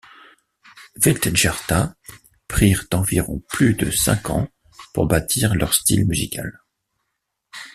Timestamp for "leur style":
5.53-6.07